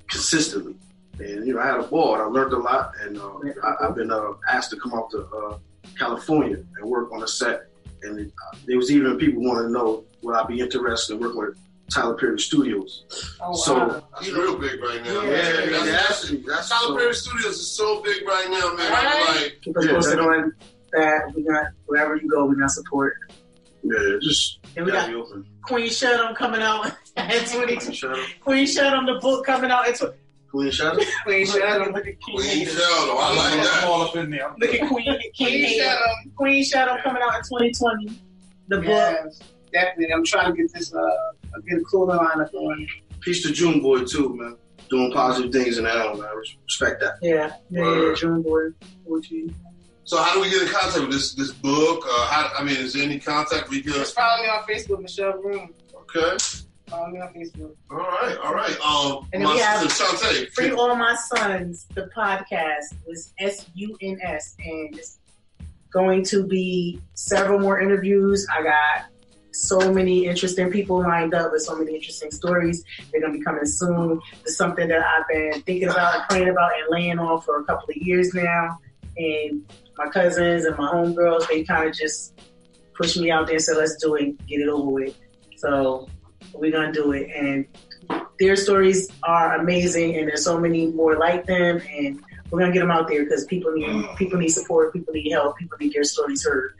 consistently. 0.08 0.74
And, 1.20 1.46
you 1.46 1.54
know, 1.54 1.60
I 1.60 1.66
had 1.66 1.76
a 1.80 1.82
ball 1.84 2.14
and 2.14 2.22
I 2.22 2.26
learned 2.26 2.52
a 2.54 2.58
lot. 2.58 2.92
And 3.02 3.18
uh, 3.18 3.30
I, 3.62 3.86
I've 3.86 3.94
been 3.94 4.10
uh, 4.10 4.32
asked 4.48 4.70
to 4.70 4.76
come 4.80 4.94
out 4.94 5.10
to 5.10 5.26
uh, 5.26 5.58
California 5.98 6.56
and 6.78 6.90
work 6.90 7.12
on 7.12 7.22
a 7.22 7.28
set. 7.28 7.68
And 8.02 8.18
it, 8.18 8.28
uh, 8.52 8.56
there 8.66 8.76
was 8.76 8.90
even 8.90 9.16
people 9.18 9.42
wanting 9.44 9.64
to 9.68 9.70
know 9.72 10.04
would 10.22 10.34
I 10.34 10.44
be 10.46 10.60
interested 10.60 11.14
in 11.14 11.20
working 11.20 11.38
with 11.38 11.58
Tyler 11.92 12.14
Perry 12.14 12.40
Studios. 12.40 13.04
Oh, 13.40 13.54
So, 13.54 13.76
wow. 13.78 14.08
That's 14.14 14.30
real 14.32 14.58
big 14.58 14.80
right 14.82 15.04
now. 15.04 15.22
Yeah, 15.22 15.30
man. 15.30 15.70
yeah, 15.70 15.80
That's, 15.84 16.28
that's- 16.28 16.44
that's 16.46 16.68
Tyler 16.70 16.88
so- 16.88 16.96
Perry 16.96 17.14
Studios 17.14 17.58
is 17.58 17.70
so 17.70 18.02
big 18.02 18.26
right 18.26 18.48
now, 18.50 18.74
man. 18.74 18.92
I'm 18.92 19.04
Right. 19.04 19.42
like, 19.42 19.60
Keep 19.62 19.76
us 19.76 19.84
Yeah, 19.86 19.92
posted 19.92 20.18
that- 20.18 20.22
on 20.24 20.52
that. 20.92 21.32
We 21.34 21.42
got 21.42 21.66
wherever 21.86 22.16
you 22.16 22.28
go, 22.28 22.46
we 22.46 22.56
got 22.56 22.70
support. 22.70 23.16
Yeah, 23.88 24.18
just 24.20 24.58
And 24.76 24.86
we 24.86 24.92
gotta 24.92 25.12
be 25.12 25.16
open. 25.18 25.46
Queen 25.62 25.88
Shut'em 25.88 26.34
coming 26.34 26.62
out 26.62 26.86
at 27.16 27.46
22. 27.46 27.92
Shadow. 27.92 28.22
Queen 28.40 28.66
Shut'em, 28.66 29.06
the 29.06 29.18
book 29.20 29.44
coming 29.46 29.70
out 29.70 29.86
at 29.88 29.96
20. 29.96 30.14
Queen 30.50 30.70
Shadow. 30.70 31.00
Queen 31.24 31.46
Shadow. 31.46 31.92
Look 31.92 32.06
at 32.06 32.14
Shadow. 32.14 32.16
Queen 32.20 32.36
Queen 32.36 32.66
Shut'em. 32.66 33.16
I 33.18 33.36
like 33.36 33.64
that. 33.64 33.84
all 33.86 34.02
up 34.02 34.16
in 34.16 34.30
there. 34.30 34.52
Look 34.58 34.74
at 34.74 34.88
Queen, 34.88 35.04
Queen, 35.04 35.20
Queen 35.36 35.78
Shadow. 35.78 35.98
Shadow. 35.98 36.30
Queen 36.36 36.64
Shut'em 36.64 37.02
coming 37.02 37.22
out 37.22 37.34
in 37.36 37.42
2020. 37.42 38.20
The 38.68 38.76
book. 38.78 38.84
Yes, 38.86 39.40
definitely. 39.72 40.12
I'm 40.14 40.24
trying 40.24 40.54
to 40.54 40.62
get 40.62 40.72
this, 40.72 40.92
uh, 40.94 41.00
get 41.68 41.78
a 41.78 41.82
clothing 41.84 42.16
line 42.16 42.40
up 42.40 42.52
on. 42.54 42.86
Peace 43.20 43.42
to 43.44 43.52
June 43.52 43.80
Boy 43.80 44.04
too, 44.04 44.34
man. 44.36 44.56
doing 44.90 45.12
positive 45.12 45.52
things, 45.52 45.78
and 45.78 45.86
I 45.88 45.94
don't 45.94 46.18
know, 46.18 46.24
I 46.26 46.32
respect 46.64 47.00
that. 47.00 47.14
Yeah, 47.22 47.52
yeah, 47.70 48.08
yeah. 48.08 48.14
Dream 48.14 48.42
board, 48.42 48.74
OG. 49.10 49.52
So 50.06 50.22
how 50.22 50.34
do 50.34 50.40
we 50.40 50.48
get 50.48 50.62
in 50.62 50.68
contact 50.68 51.00
with 51.00 51.10
this 51.10 51.34
this 51.34 51.52
book? 51.52 52.04
Uh, 52.08 52.26
how, 52.28 52.50
I 52.56 52.62
mean, 52.62 52.76
is 52.76 52.92
there 52.92 53.02
any 53.02 53.18
contact 53.18 53.68
we 53.68 53.82
can? 53.82 53.92
Just 53.92 54.14
follow 54.14 54.40
me 54.40 54.48
on 54.48 54.62
Facebook, 54.62 55.02
Michelle 55.02 55.32
Room. 55.32 55.74
Okay. 55.94 56.36
Follow 56.86 57.08
me 57.08 57.18
on 57.18 57.34
Facebook. 57.34 57.74
All 57.90 57.96
right. 57.96 58.38
All 58.44 58.54
right. 58.54 58.80
Um, 58.80 59.28
And 59.32 59.42
my 59.42 59.54
we 59.54 59.60
have 59.60 59.82
sister 59.82 60.04
Shantae. 60.04 60.52
Free 60.52 60.70
All 60.70 60.94
My 60.94 61.16
Suns, 61.16 61.86
the 61.94 62.08
podcast 62.16 62.94
was 63.04 63.32
S 63.40 63.66
U 63.74 63.96
N 64.00 64.18
S, 64.22 64.54
and 64.64 64.96
it's 64.96 65.18
going 65.92 66.22
to 66.26 66.46
be 66.46 67.00
several 67.14 67.58
more 67.58 67.80
interviews. 67.80 68.46
I 68.56 68.62
got 68.62 69.06
so 69.50 69.92
many 69.92 70.26
interesting 70.26 70.70
people 70.70 71.00
lined 71.00 71.34
up 71.34 71.50
with 71.50 71.62
so 71.62 71.74
many 71.74 71.96
interesting 71.96 72.30
stories. 72.30 72.84
They're 73.10 73.20
going 73.20 73.32
to 73.32 73.38
be 73.40 73.44
coming 73.44 73.64
soon. 73.64 74.20
It's 74.42 74.56
something 74.56 74.86
that 74.86 75.00
I've 75.04 75.26
been 75.26 75.62
thinking 75.62 75.88
about 75.88 76.14
and 76.14 76.24
praying 76.28 76.48
about 76.50 76.74
and 76.78 76.84
laying 76.90 77.18
on 77.18 77.40
for 77.40 77.58
a 77.58 77.64
couple 77.64 77.88
of 77.90 77.96
years 77.96 78.32
now. 78.34 78.78
And 79.16 79.64
my 79.96 80.08
cousins 80.08 80.64
and 80.64 80.76
my 80.76 80.88
homegirls, 80.88 81.48
they 81.48 81.64
kind 81.64 81.88
of 81.88 81.94
just 81.94 82.38
pushed 82.94 83.18
me 83.18 83.30
out 83.30 83.46
there 83.46 83.56
and 83.56 83.64
said, 83.64 83.76
let's 83.76 83.96
do 83.96 84.14
it, 84.16 84.46
get 84.46 84.60
it 84.60 84.68
over 84.68 84.90
with. 84.90 85.16
So 85.56 86.08
we're 86.54 86.72
going 86.72 86.92
to 86.92 87.02
do 87.02 87.12
it. 87.12 87.30
And 87.34 87.66
their 88.38 88.56
stories 88.56 89.10
are 89.22 89.56
amazing, 89.56 90.16
and 90.16 90.28
there's 90.28 90.44
so 90.44 90.60
many 90.60 90.88
more 90.88 91.16
like 91.16 91.46
them. 91.46 91.80
And 91.90 92.20
we're 92.50 92.60
gonna 92.60 92.72
get 92.72 92.80
them 92.80 92.90
out 92.90 93.08
there 93.08 93.24
because 93.24 93.44
people 93.46 93.72
need 93.72 94.06
people 94.16 94.38
need 94.38 94.48
support, 94.48 94.92
people 94.92 95.12
need 95.12 95.30
help, 95.30 95.56
people 95.58 95.76
need 95.78 95.92
their 95.92 96.04
stories 96.04 96.44
heard. 96.44 96.74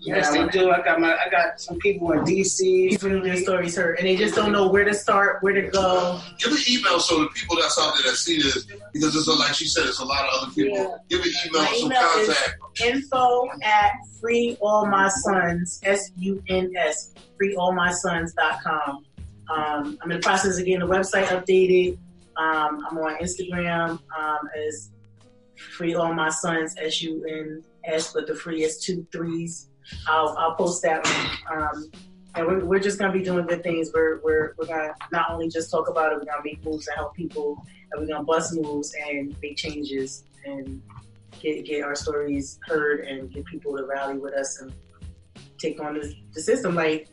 Yes, 0.00 0.30
they 0.32 0.44
do. 0.48 0.70
I 0.70 0.82
got 0.82 1.00
my 1.00 1.14
I 1.14 1.30
got 1.30 1.60
some 1.60 1.78
people 1.78 2.10
in 2.12 2.20
DC. 2.20 2.90
People 2.90 3.10
need 3.10 3.24
their 3.24 3.36
stories 3.36 3.76
heard, 3.76 3.98
and 3.98 4.06
they 4.08 4.16
just 4.16 4.34
don't 4.34 4.50
know 4.50 4.66
where 4.68 4.84
to 4.84 4.92
start, 4.94 5.42
where 5.42 5.52
to 5.52 5.62
go. 5.68 6.20
Give 6.38 6.52
an 6.52 6.58
email 6.68 6.98
so 6.98 7.20
the 7.20 7.28
people 7.28 7.56
that's 7.56 7.78
out 7.78 7.94
there 7.94 8.10
that 8.10 8.16
see 8.16 8.42
this, 8.42 8.66
because 8.92 9.14
it's 9.14 9.28
a, 9.28 9.32
like 9.32 9.54
she 9.54 9.66
said, 9.66 9.86
it's 9.86 10.00
a 10.00 10.04
lot 10.04 10.24
of 10.28 10.42
other 10.42 10.52
people. 10.52 10.76
Yeah. 10.76 10.96
Give 11.08 11.20
an 11.20 11.32
email, 11.46 11.62
My 11.62 11.76
some 11.76 11.86
email 11.92 12.08
is- 12.18 12.26
contact. 12.26 12.58
Info 12.80 13.48
at 13.62 13.92
free 14.20 14.56
all 14.60 14.86
my 14.86 15.08
suns 15.08 15.80
s 15.84 16.10
u 16.16 16.42
n 16.48 16.72
s 16.76 17.12
freeallmysuns.com. 17.40 19.04
Um, 19.50 19.98
I'm 20.00 20.10
in 20.10 20.16
the 20.16 20.22
process 20.22 20.58
of 20.58 20.64
getting 20.64 20.80
the 20.80 20.86
website 20.86 21.26
updated. 21.26 21.98
Um, 22.36 22.84
I'm 22.88 22.96
on 22.98 23.16
Instagram 23.18 23.90
um, 24.18 24.38
as 24.66 24.90
free 25.76 25.94
all 25.94 26.12
my 26.14 26.28
suns 26.28 26.74
as 26.76 27.02
you 27.02 27.12
s 27.18 27.26
u 27.26 27.34
n 27.40 27.64
s, 27.84 28.12
but 28.14 28.26
the 28.26 28.34
free 28.34 28.62
is 28.62 28.78
two 28.84 29.06
threes. 29.12 29.68
I'll, 30.06 30.30
I'll 30.38 30.54
post 30.54 30.82
that. 30.82 31.00
Um, 31.50 31.90
and 32.34 32.46
we're, 32.46 32.64
we're 32.64 32.84
just 32.88 32.98
gonna 32.98 33.12
be 33.12 33.22
doing 33.22 33.46
good 33.46 33.62
things. 33.62 33.90
We're, 33.94 34.20
we're 34.24 34.54
we're 34.56 34.66
gonna 34.66 34.94
not 35.10 35.30
only 35.32 35.48
just 35.48 35.70
talk 35.70 35.86
about 35.88 36.12
it, 36.12 36.18
we're 36.18 36.30
gonna 36.30 36.48
make 36.50 36.64
moves 36.64 36.86
and 36.88 36.96
help 36.96 37.14
people, 37.14 37.48
and 37.90 37.94
we're 38.00 38.10
gonna 38.12 38.24
bust 38.24 38.54
moves 38.54 38.94
and 39.06 39.36
make 39.42 39.56
changes 39.56 40.24
and 40.44 40.80
get 41.40 41.64
get 41.64 41.84
our 41.84 41.94
stories 41.94 42.58
heard 42.66 43.00
and 43.00 43.30
get 43.32 43.44
people 43.44 43.76
to 43.76 43.84
rally 43.84 44.18
with 44.18 44.34
us 44.34 44.60
and 44.60 44.72
take 45.58 45.80
on 45.80 45.94
the, 45.94 46.14
the 46.34 46.40
system. 46.40 46.74
Like 46.74 47.08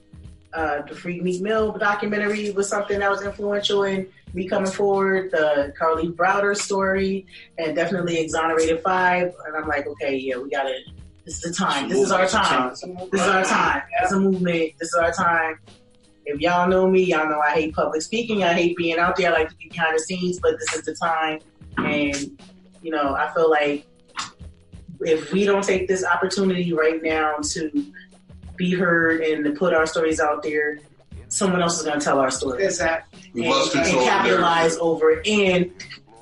uh, 0.54 0.82
the 0.84 0.96
Free 0.96 1.20
Meek 1.22 1.42
Mill 1.42 1.74
documentary 1.74 2.52
was 2.52 2.68
something 2.70 3.00
that 3.00 3.10
was 3.10 3.22
influential 3.22 3.84
in 3.84 4.08
me 4.34 4.48
coming 4.48 4.72
forward. 4.72 5.32
The 5.32 5.74
Kalief 5.80 6.16
Browder 6.16 6.56
story 6.56 7.26
and 7.58 7.76
definitely 7.76 8.20
Exonerated 8.20 8.82
Five. 8.82 9.34
And 9.46 9.56
I'm 9.56 9.68
like, 9.68 9.88
okay, 9.88 10.16
yeah, 10.18 10.38
we 10.38 10.50
got 10.50 10.68
it. 10.68 10.84
This 11.26 11.44
is 11.44 11.52
the 11.52 11.54
time. 11.54 11.90
This 11.90 12.00
is 12.00 12.12
our 12.12 12.28
time. 12.28 12.70
This 12.70 13.22
is 13.22 13.28
our 13.28 13.44
time. 13.44 13.84
It's 14.02 14.12
a 14.12 14.20
movement. 14.20 14.74
This 14.80 14.90
is 14.90 14.96
our 14.96 15.12
time. 15.12 15.60
If 16.26 16.40
y'all 16.42 16.68
know 16.68 16.88
me, 16.90 17.04
y'all 17.04 17.28
know 17.28 17.40
I 17.40 17.52
hate 17.52 17.74
public 17.74 18.02
speaking. 18.02 18.44
I 18.44 18.54
hate 18.54 18.78
being 18.78 18.98
out 18.98 19.16
there. 19.16 19.30
I 19.30 19.40
like 19.40 19.50
to 19.50 19.56
be 19.56 19.70
behind 19.70 19.96
the 19.96 20.00
scenes, 20.00 20.40
but 20.40 20.58
this 20.60 20.76
is 20.76 20.84
the 20.84 20.94
time. 20.94 21.40
And 21.78 22.40
you 22.82 22.92
know, 22.92 23.16
I 23.16 23.34
feel 23.34 23.50
like 23.50 23.86
if 25.02 25.32
we 25.32 25.46
don't 25.46 25.64
take 25.64 25.88
this 25.88 26.06
opportunity 26.06 26.74
right 26.74 27.02
now 27.02 27.38
to 27.52 27.86
be 28.56 28.74
heard 28.74 29.22
and 29.22 29.44
to 29.46 29.52
put 29.52 29.74
our 29.74 29.86
stories 29.86 30.20
out 30.20 30.44
there, 30.44 30.80
someone 31.30 31.62
else 31.62 31.78
is 31.78 31.86
going 31.86 32.00
to 32.00 32.04
tell 32.04 32.20
our 32.20 32.32
story 32.32 32.66
Exactly. 32.66 33.20
We 33.34 33.42
and, 33.42 33.50
must 33.50 33.76
and 33.76 33.86
control 33.86 34.04
the 34.04 34.10
capitalize 34.10 34.78
over 34.78 35.22
and 35.26 35.72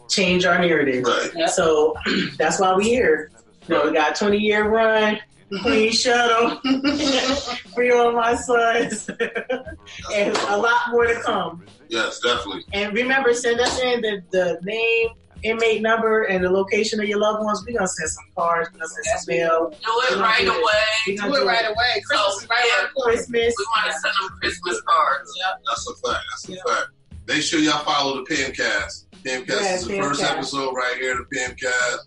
change 0.10 0.46
our 0.46 0.60
narrative. 0.60 1.04
Right. 1.06 1.32
Yep. 1.36 1.50
So 1.50 1.96
that's 2.38 2.60
why 2.60 2.76
we 2.76 2.86
here. 2.86 3.32
You 3.68 3.76
know, 3.76 3.86
we 3.86 3.94
got 3.94 4.16
a 4.16 4.20
20 4.20 4.38
year 4.38 4.70
run, 4.70 5.20
clean 5.62 5.92
shuttle, 5.92 6.62
free 7.76 7.92
all 7.92 8.14
my 8.14 8.36
suns, 8.36 9.10
and 10.14 10.38
a 10.38 10.58
lot 10.58 10.92
more 10.92 11.08
to 11.08 11.20
come. 11.22 11.66
Yes, 11.90 12.20
definitely. 12.20 12.64
And 12.74 12.94
remember, 12.94 13.34
send 13.34 13.60
us 13.60 13.80
in 13.82 14.02
the, 14.02 14.24
the 14.32 14.60
name, 14.64 15.10
inmate 15.44 15.82
number, 15.82 16.24
and 16.24 16.44
the 16.44 16.50
location 16.50 17.00
of 17.00 17.08
your 17.08 17.20
loved 17.20 17.44
ones. 17.44 17.64
We're 17.66 17.74
going 17.74 17.86
to 17.86 17.88
send 17.88 18.10
some 18.10 18.24
cards, 18.36 18.70
we're 18.74 18.80
going 18.80 18.90
to 18.90 19.04
send 19.10 19.20
some 19.22 19.36
mail. 19.36 19.70
Do 19.70 20.16
it 20.16 20.20
right 20.22 20.42
do 20.42 20.52
it. 20.52 20.58
away. 20.58 20.64
We're 21.08 21.16
Do 21.16 21.22
gonna 21.22 21.42
it 21.42 21.46
right 21.46 21.66
away. 21.66 22.02
Christmas 22.06 22.44
is 22.44 22.50
right 22.50 22.80
around 22.82 22.90
the. 22.96 23.02
Christmas. 23.04 23.54
We 23.58 23.66
want 23.76 23.86
to 23.88 24.00
send 24.00 24.14
them 24.22 24.38
Christmas 24.42 24.82
cards. 24.82 25.32
Yep. 25.38 25.62
That's 25.68 25.88
a 25.88 26.08
fact. 26.08 26.26
That's 26.32 26.50
a 26.50 26.52
Yeah. 26.54 26.58
fact. 26.76 26.88
Make 27.28 27.42
sure 27.42 27.60
y'all 27.60 27.84
follow 27.84 28.24
the 28.24 28.36
Pamcast. 28.36 29.06
Pamcast 29.24 29.48
Yeah, 29.62 29.76
is 29.76 29.86
the 29.88 30.00
first 30.00 30.22
episode 30.24 30.74
right 30.74 30.96
here. 31.00 31.16
The 31.18 31.38
Pamcast. 31.38 31.98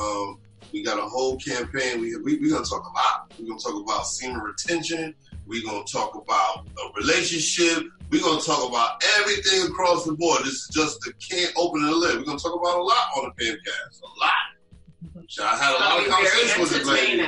Um, 0.00 0.38
we 0.72 0.82
got 0.82 0.98
a 0.98 1.02
whole 1.02 1.36
campaign. 1.38 2.00
We 2.00 2.16
we 2.16 2.38
we 2.40 2.50
gonna 2.50 2.64
talk 2.64 2.82
a 2.82 2.92
lot. 2.96 3.32
We're 3.38 3.46
gonna 3.46 3.60
talk 3.60 3.80
about 3.80 4.06
semen 4.08 4.40
retention. 4.40 5.14
We're 5.46 5.62
gonna 5.64 5.84
talk 5.84 6.14
about 6.14 6.66
a 6.66 7.00
relationship. 7.00 7.84
We're 8.10 8.22
gonna 8.22 8.40
talk 8.40 8.68
about 8.68 9.02
everything 9.18 9.66
across 9.68 10.04
the 10.04 10.12
board. 10.12 10.40
This 10.44 10.54
is 10.54 10.70
just 10.72 10.98
the 11.00 11.12
can't 11.14 11.52
open 11.56 11.82
the 11.82 11.90
lid. 11.92 12.18
We're 12.18 12.24
gonna 12.24 12.38
talk 12.38 12.58
about 12.58 12.78
a 12.78 12.82
lot 12.82 13.08
on 13.16 13.32
the 13.36 13.44
podcast. 13.44 14.02
A 14.02 14.20
lot. 14.20 14.32
So 15.28 15.44
I 15.44 15.56
had 15.56 15.74
a 15.74 15.80
lot 15.80 16.00
of 16.00 16.12
conversations 16.12 16.60
with 16.60 16.70
this 16.70 16.86
lady. 16.88 17.18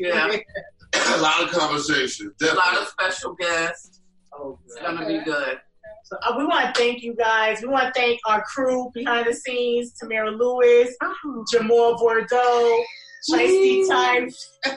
yeah. 0.00 0.36
a 1.16 1.20
lot 1.20 1.42
of 1.42 1.50
conversations. 1.50 2.32
A 2.42 2.54
lot 2.54 2.78
of 2.78 2.88
special 2.88 3.34
guests. 3.34 4.00
Oh, 4.32 4.58
It's 4.66 4.80
gonna 4.80 5.06
be 5.06 5.18
good. 5.24 5.58
So 6.04 6.16
uh, 6.22 6.34
we 6.36 6.44
want 6.44 6.74
to 6.74 6.78
thank 6.80 7.02
you 7.02 7.14
guys. 7.14 7.62
We 7.62 7.68
want 7.68 7.92
to 7.94 7.98
thank 7.98 8.20
our 8.26 8.42
crew 8.42 8.90
behind 8.92 9.26
the 9.26 9.32
scenes: 9.32 9.92
Tamara 9.98 10.30
Lewis, 10.30 10.94
Jamal 11.50 11.96
Bordeaux, 11.96 12.84
Shiesty 13.30 13.88
Ty, 13.88 14.28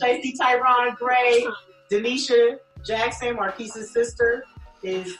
Shiesty 0.00 0.36
Tyron 0.36 0.96
Gray, 0.96 1.46
Denisha 1.90 2.58
Jackson, 2.84 3.36
Marquise's 3.36 3.90
sister, 3.92 4.44
is 4.82 5.16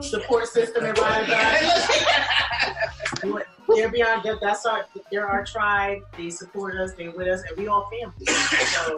support 0.00 0.46
system 0.48 0.84
and 0.84 0.98
ride 0.98 1.22
or 1.22 1.26
die. 1.26 3.42
They're 3.74 3.88
beyond 3.90 4.22
that. 4.24 4.38
That's 4.40 4.64
our. 4.66 4.84
They're 5.10 5.26
our 5.26 5.44
tribe. 5.44 5.98
They 6.16 6.30
support 6.30 6.76
us. 6.76 6.92
They're 6.96 7.10
with 7.10 7.26
us, 7.28 7.42
and 7.48 7.56
we 7.58 7.66
all 7.68 7.90
family. 7.90 8.26
So 8.26 8.96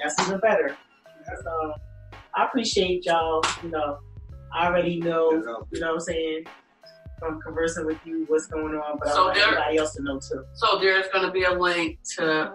that's 0.00 0.20
even 0.26 0.38
better. 0.40 0.76
So 1.42 1.74
I 2.34 2.44
appreciate 2.44 3.06
y'all. 3.06 3.42
You 3.62 3.70
know, 3.70 3.98
I 4.54 4.66
already 4.66 5.00
know. 5.00 5.30
You 5.70 5.80
know 5.80 5.86
what 5.88 5.94
I'm 5.94 6.00
saying 6.00 6.44
from 7.18 7.40
conversing 7.40 7.86
with 7.86 7.98
you 8.04 8.24
what's 8.28 8.46
going 8.46 8.74
on, 8.74 8.98
but 8.98 9.08
I 9.08 9.12
So 9.12 9.24
want 9.24 9.34
there- 9.34 9.44
everybody 9.46 9.76
else 9.78 9.94
to 9.94 10.02
know 10.02 10.20
too. 10.20 10.44
So 10.54 10.78
there's 10.78 11.06
gonna 11.12 11.32
be 11.32 11.44
a 11.44 11.52
link 11.52 11.98
to 12.16 12.52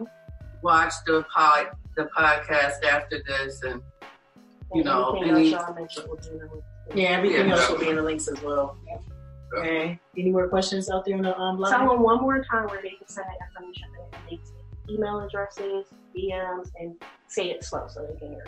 watch 0.64 0.94
the 1.06 1.26
pod, 1.34 1.68
the 1.96 2.06
podcast 2.18 2.84
after 2.84 3.22
this, 3.28 3.62
and 3.64 3.82
you 4.74 4.84
know, 4.84 5.12
Anything 5.16 5.36
any- 5.36 5.54
else 5.54 5.66
y'all 5.68 5.76
mentioned 5.76 6.08
will 6.10 6.18
be 6.18 6.28
in 6.30 6.40
the 6.40 6.46
link. 6.48 6.64
Yeah, 6.96 7.08
everything 7.10 7.48
Yeah. 7.48 7.54
else 7.56 7.70
will 7.70 7.80
be 7.80 7.90
in 7.90 7.96
the 7.96 8.02
links 8.04 8.28
as 8.28 8.42
well. 8.42 8.78
Okay. 9.58 10.00
Any 10.18 10.32
more 10.32 10.48
questions 10.48 10.90
out 10.90 11.06
there 11.06 11.16
on 11.16 11.22
the 11.22 11.38
um, 11.38 11.58
Tell 11.64 11.72
line? 11.80 11.88
them 11.88 12.02
one 12.02 12.22
more 12.22 12.44
time 12.44 12.68
where 12.70 12.82
they 12.82 12.90
can 12.92 13.08
send 13.08 13.28
that 13.28 13.48
information. 13.50 13.88
They 14.30 14.38
can 14.38 14.96
email 14.96 15.20
addresses, 15.20 15.86
DMs, 16.16 16.72
and 16.80 16.96
say 17.28 17.52
it 17.52 17.64
slow 17.64 17.86
so 17.88 18.06
they 18.08 18.18
can 18.20 18.30
hear 18.32 18.44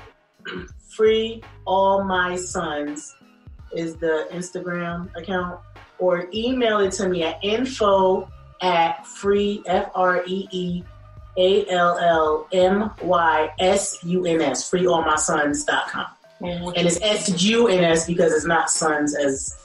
it. 0.48 0.70
Free 0.96 1.44
all 1.66 2.04
my 2.04 2.36
suns 2.36 3.16
is 3.76 3.96
the 3.98 4.28
Instagram 4.32 5.16
account, 5.16 5.60
or 6.00 6.28
email 6.34 6.80
it 6.80 6.92
to 6.94 7.08
me 7.08 7.24
at 7.24 7.44
info 7.44 8.28
at 8.62 9.06
free 9.06 9.62
f 9.68 9.92
r 9.94 10.24
e 10.26 10.48
e 10.52 10.84
a 11.38 11.70
l 11.70 11.98
l 11.98 12.48
m 12.52 12.92
y 13.02 13.50
s 13.60 13.98
u 14.04 14.26
n 14.26 14.42
s 14.42 14.70
freeallmysuns.com. 14.70 16.06
And 16.42 16.50
mm-hmm. 16.50 16.68
And 16.76 16.88
it's 16.88 17.00
S 17.02 17.44
U 17.44 17.68
N 17.68 17.84
S 17.84 18.08
because 18.08 18.34
it's 18.34 18.46
not 18.46 18.70
sons 18.70 19.16
as 19.16 19.56